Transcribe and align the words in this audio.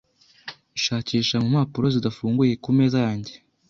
Shakisha 0.83 1.35
mu 1.43 1.47
mpapuro 1.53 1.85
zidafunguye 1.95 2.53
ku 2.63 2.69
meza 2.77 2.97
yanjye. 3.05 3.33